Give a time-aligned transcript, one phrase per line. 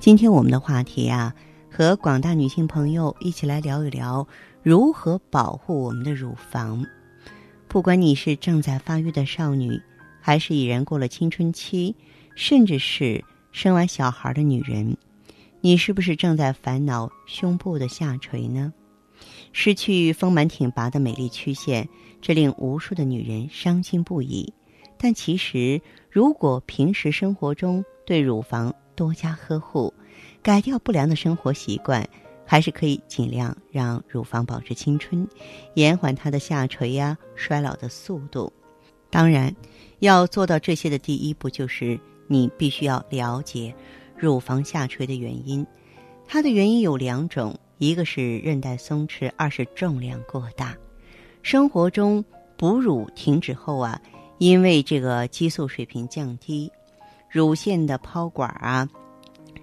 [0.00, 1.34] 今天我们的话题啊，
[1.70, 4.26] 和广大女性朋友一起来聊一聊
[4.62, 6.86] 如何保护我们的乳房。
[7.68, 9.78] 不管你是正在发育的少女，
[10.18, 11.94] 还是已然过了青春期，
[12.34, 14.96] 甚至是生完小孩的女人，
[15.60, 18.72] 你是不是正在烦恼胸部的下垂呢？
[19.52, 21.86] 失去丰满挺拔的美丽曲线，
[22.22, 24.50] 这令无数的女人伤心不已。
[24.96, 25.78] 但其实，
[26.10, 29.94] 如果平时生活中对乳房，多加呵护，
[30.42, 32.06] 改掉不良的生活习惯，
[32.44, 35.26] 还是可以尽量让乳房保持青春，
[35.72, 38.52] 延缓它的下垂呀、衰老的速度。
[39.08, 39.56] 当然，
[40.00, 43.74] 要做到这些的第一步就是你必须要了解
[44.14, 45.66] 乳房下垂的原因。
[46.28, 50.76] 它的原因有两种，一个是韧带松弛，二是重量过大。
[51.40, 52.22] 生活中
[52.58, 53.98] 哺乳停止后啊，
[54.36, 56.70] 因为这个激素水平降低。
[57.30, 58.88] 乳腺的泡管啊，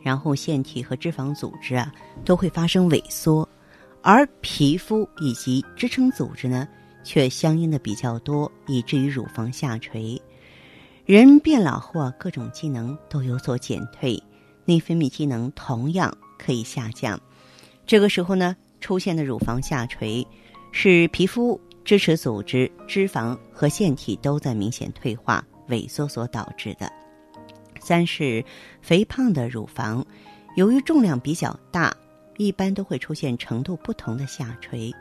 [0.01, 1.91] 然后腺体和脂肪组织啊
[2.23, 3.47] 都会发生萎缩，
[4.01, 6.67] 而皮肤以及支撑组织呢
[7.03, 10.19] 却相应的比较多，以至于乳房下垂。
[11.05, 14.21] 人变老后啊，各种机能都有所减退，
[14.65, 17.19] 内分泌机能同样可以下降。
[17.85, 20.25] 这个时候呢，出现的乳房下垂，
[20.71, 26.91] 是皮肤支持组织、脂肪和腺体都在明显退化、萎缩所导致的。
[27.87, 28.43] 三是
[28.81, 30.05] 肥胖的乳房，
[30.57, 31.95] 由于重量比较大，
[32.35, 34.93] 一般都会出现程度不同的下垂。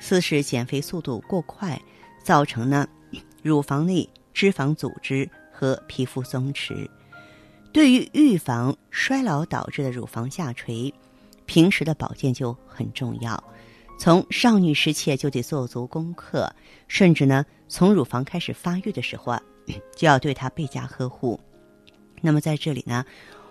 [0.00, 1.80] 四是减肥速度过快，
[2.24, 2.84] 造成呢
[3.44, 6.88] 乳房内脂肪组织和皮肤松弛。
[7.72, 10.92] 对于预防衰老导致的乳房下垂，
[11.46, 13.40] 平时的保健就很重要。
[14.00, 16.52] 从少女时期就得做足功课，
[16.88, 19.40] 甚至呢从乳房开始发育的时候啊，
[19.94, 21.38] 就要对它倍加呵护。
[22.22, 23.04] 那么在这里呢，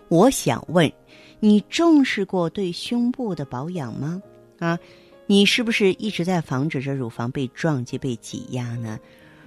[0.07, 0.91] 我想问，
[1.39, 4.19] 你重视过对胸部的保养吗？
[4.57, 4.79] 啊，
[5.27, 8.99] 你是不是一直在防止着乳房被撞击、被挤压呢？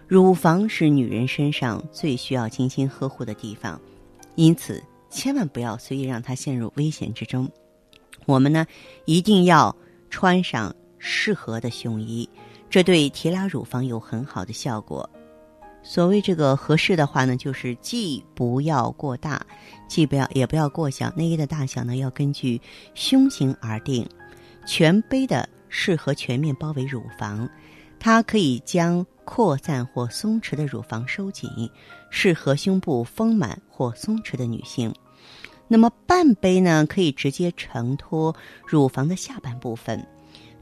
[0.06, 3.80] 乳房是女人身上最需要精心呵护的地方，
[4.34, 7.50] 因此千万不要随意让它陷入危险之中。
[8.26, 8.66] 我们呢，
[9.06, 9.74] 一定要
[10.10, 12.28] 穿上适合的胸衣，
[12.68, 15.08] 这对提拉乳房有很好的效果。
[15.86, 19.44] 所谓这个合适的话呢，就是既不要过大，
[19.86, 21.12] 既不要也不要过小。
[21.14, 22.60] 内衣的大小呢，要根据
[22.94, 24.08] 胸型而定。
[24.66, 27.46] 全杯的适合全面包围乳房，
[28.00, 31.50] 它可以将扩散或松弛的乳房收紧，
[32.08, 34.92] 适合胸部丰满或松弛的女性。
[35.68, 38.34] 那么半杯呢，可以直接承托
[38.66, 40.04] 乳房的下半部分。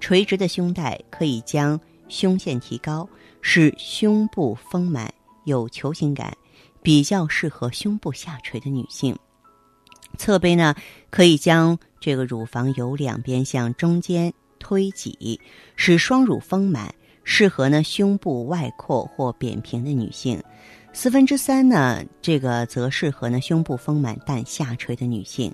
[0.00, 1.78] 垂直的胸带可以将
[2.08, 3.08] 胸线提高。
[3.42, 5.12] 使胸部丰满
[5.44, 6.34] 有球形感，
[6.80, 9.14] 比较适合胸部下垂的女性。
[10.16, 10.74] 侧背呢，
[11.10, 15.40] 可以将这个乳房由两边向中间推挤，
[15.74, 16.94] 使双乳丰满，
[17.24, 20.42] 适合呢胸部外扩或扁平的女性。
[20.92, 25.52] 四分之三呢，这个则适合呢胸部丰满但下垂的女性。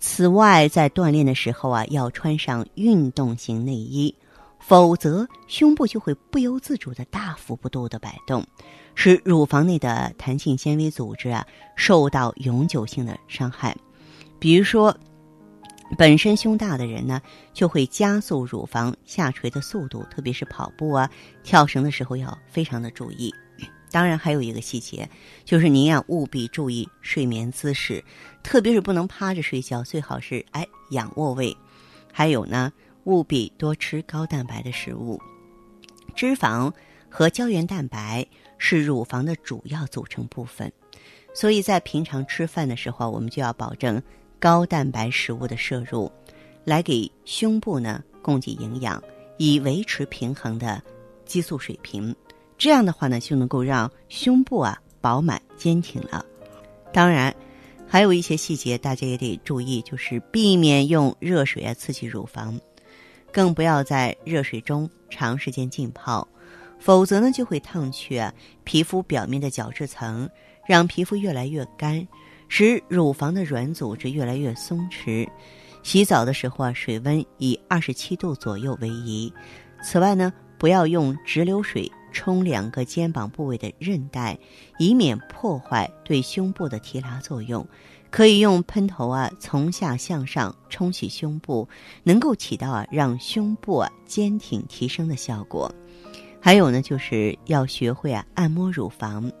[0.00, 4.12] 此外，在锻炼的时候啊，要穿上运动型内衣。
[4.64, 8.46] 否则，胸部就会不由自主的大幅度的摆动，
[8.94, 11.44] 使乳房内的弹性纤维组织啊
[11.76, 13.76] 受到永久性的伤害。
[14.38, 14.96] 比如说，
[15.98, 17.20] 本身胸大的人呢，
[17.52, 21.10] 就会加速乳房下垂的速度，特别是跑步啊、
[21.42, 23.34] 跳绳的时候要非常的注意。
[23.90, 25.06] 当然，还有一个细节，
[25.44, 28.02] 就是您要务必注意睡眠姿势，
[28.42, 31.54] 特别是不能趴着睡觉，最好是哎仰卧位。
[32.12, 32.72] 还有呢。
[33.04, 35.20] 务必多吃高蛋白的食物，
[36.14, 36.72] 脂肪
[37.08, 38.26] 和胶原蛋白
[38.58, 40.72] 是乳房的主要组成部分，
[41.34, 44.00] 所以在平常吃饭的时候，我们就要保证
[44.38, 46.10] 高蛋白食物的摄入，
[46.64, 49.02] 来给胸部呢供给营养，
[49.36, 50.82] 以维持平衡的
[51.24, 52.14] 激素水平。
[52.56, 56.24] 这样的话呢，就能够让胸部啊饱满坚挺了。
[56.92, 57.34] 当然，
[57.88, 62.60] 还有一些细节大家也得注意，就是避免用热水啊刺激乳房。
[63.32, 66.26] 更不要在热水中长时间浸泡，
[66.78, 68.22] 否则呢就会烫去
[68.64, 70.28] 皮肤表面的角质层，
[70.66, 72.06] 让皮肤越来越干，
[72.48, 75.28] 使乳房的软组织越来越松弛。
[75.82, 79.32] 洗澡的时候啊，水温以二十七度左右为宜。
[79.82, 84.38] 此外呢，不要用直流水冲两个肩膀部位的韧带，
[84.78, 87.66] 以免破坏对胸部的提拉作用。
[88.12, 91.66] 可以用喷头啊，从下向上冲洗胸部，
[92.02, 95.74] 能够起到啊让胸部啊坚挺提升的效果。
[96.38, 99.32] 还有呢，就是要学会啊按摩乳房。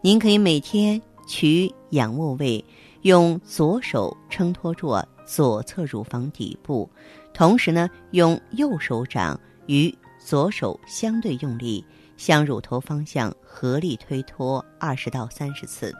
[0.00, 2.64] 您可以每天取仰卧位，
[3.00, 4.94] 用左手撑托住
[5.26, 6.88] 左侧乳房底部，
[7.34, 9.92] 同时呢，用右手掌与
[10.24, 11.84] 左手相对用力，
[12.16, 15.92] 向乳头方向合力推脱二十到三十次。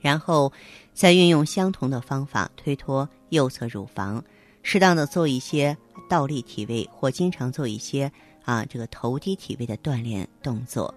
[0.00, 0.52] 然后，
[0.98, 4.20] 再运用相同的方法推脱右侧乳房，
[4.64, 5.76] 适当的做一些
[6.08, 8.10] 倒立体位，或经常做一些
[8.44, 10.92] 啊这个头低体位的锻炼动作。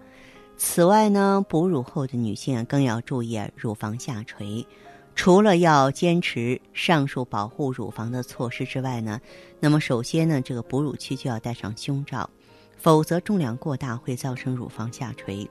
[0.58, 4.66] 此外呢，哺乳后的女性更要注意乳房下垂。
[5.14, 9.22] 除了要坚持上述保护乳房的措施之外呢，
[9.60, 12.28] 那么首先呢，这个哺乳期就要戴上胸罩，
[12.76, 15.48] 否则重量过大会造成乳房下垂。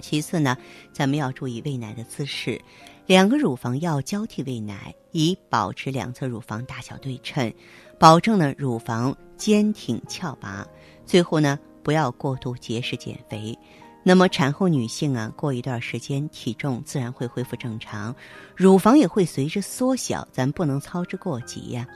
[0.00, 0.56] 其次呢，
[0.92, 2.60] 咱们要注意喂奶的姿势，
[3.06, 7.52] 两个乳房要交替喂奶，以保持两侧乳房大小对称，
[7.98, 10.66] 保证呢乳房坚挺翘拔。
[11.04, 13.58] 最后呢，不要过度节食减肥。
[14.04, 18.14] 那么产后女性啊，过一段时间体重自然会恢复正常，
[18.56, 21.86] 乳房也会随之缩小，咱不能操之过急呀。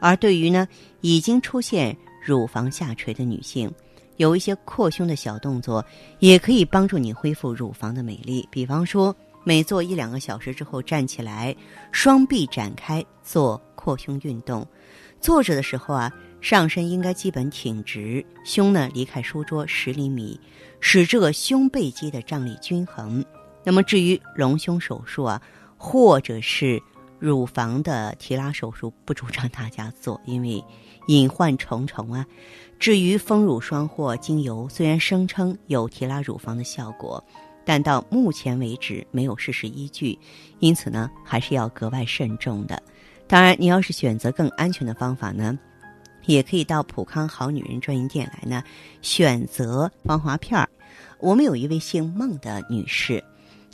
[0.00, 0.66] 而对于呢
[1.02, 3.70] 已经出现乳房下垂的女性，
[4.16, 5.84] 有一些扩胸的小动作，
[6.18, 8.46] 也可以帮助你恢复乳房的美丽。
[8.50, 11.54] 比方说，每做一两个小时之后站起来，
[11.92, 14.66] 双臂展开做扩胸运动。
[15.20, 20.38] 坐着的时候啊，上身应该基本挺直，胸呢离开书桌十厘米，
[20.80, 23.24] 使这个胸背肌的张力均衡。
[23.62, 25.40] 那么至于隆胸手术啊，
[25.76, 26.82] 或者是
[27.18, 30.64] 乳房的提拉手术，不主张大家做，因为
[31.08, 32.26] 隐患重重啊。
[32.78, 37.22] 至于丰乳霜或精油，虽然声称有提拉乳房的效果，
[37.64, 40.18] 但到目前为止没有事实依据，
[40.58, 42.82] 因此呢，还是要格外慎重的。
[43.26, 45.58] 当然，你要是选择更安全的方法呢，
[46.26, 48.62] 也可以到普康好女人专营店来呢，
[49.02, 50.68] 选择防滑片儿。
[51.18, 53.22] 我们有一位姓孟的女士，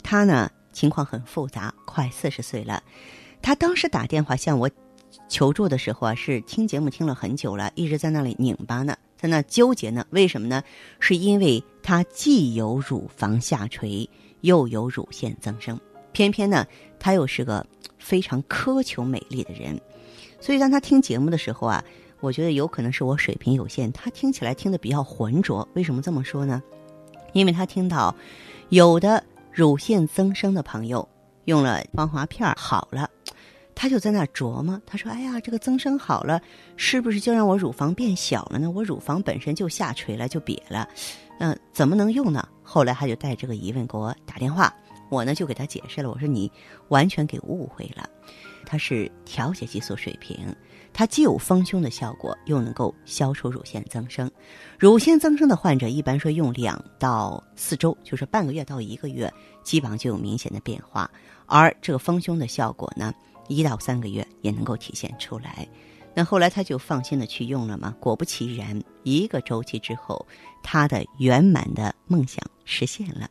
[0.03, 2.83] 她呢情况很复杂，快四十岁了，
[3.41, 4.69] 她当时打电话向我。
[5.29, 10.05] 求助的时候啊，是听节目听了很久了，一直在那里拧巴呢，在那纠结呢。
[10.11, 10.63] 为什么呢？
[10.99, 14.09] 是因为她既有乳房下垂，
[14.41, 15.79] 又有乳腺增生，
[16.11, 16.67] 偏偏呢，
[16.99, 17.65] 她又是个
[17.97, 19.79] 非常苛求美丽的人。
[20.41, 21.81] 所以当她听节目的时候啊，
[22.19, 25.65] 我觉得有可能是我水平有限，她听起来听得比较浑浊。
[25.75, 26.61] 为什么这么说呢？
[27.31, 28.13] 因为她听到
[28.67, 29.23] 有的
[29.53, 31.07] 乳腺增生的朋友
[31.45, 33.09] 用了防滑片好了。
[33.73, 36.41] 他就在那琢磨，他说：“哎呀，这个增生好了，
[36.77, 38.71] 是不是就让我乳房变小了呢？
[38.71, 40.89] 我乳房本身就下垂了，就瘪了，
[41.39, 44.73] 嗯，怎么能用呢？”后来他就带这个疑问给我打电话，
[45.09, 46.51] 我呢就给他解释了，我说：“你
[46.89, 48.09] 完全给误会了，
[48.65, 50.53] 它是调节激素水平，
[50.91, 54.29] 它既有丰胸的效果，又能够消除乳腺增生。
[54.77, 59.31] 乳腺增生的患者一般说用两到四周，就是半个月到一个月，
[59.63, 61.09] 基本上就有明显的变化，
[61.45, 63.13] 而这个丰胸的效果呢？”
[63.49, 65.65] 一到三个月也能够体现出来，
[66.17, 67.95] 那后来他就放心的去用了嘛。
[67.99, 70.25] 果不其然，一个周期之后，
[70.63, 73.27] 他的圆满的梦想实现了。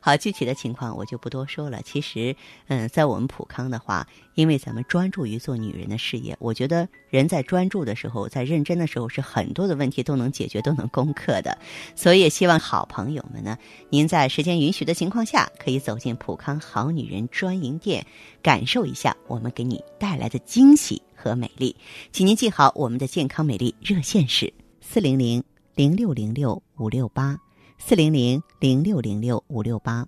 [0.00, 1.80] 好，具体的情况我就不多说了。
[1.82, 2.34] 其实，
[2.66, 11.56] 嗯，在我们普康的话，因为咱们专注于做女人的事业，我觉得人在专注的时候，在认真的时候，是很多的问题都能解决、都能攻克的。
[11.94, 13.56] 所以，也希望好朋友们呢，
[13.90, 18.04] 您在时间允许的情况下，可以走进普康好女人专营店，
[18.42, 21.74] 感受一下我们给你带来的惊喜和美丽。
[22.10, 25.42] 请您记好我们的健康美丽热线是四零零
[25.76, 27.38] 零六零六五六八。
[27.82, 30.06] 四零零零六零六五六八。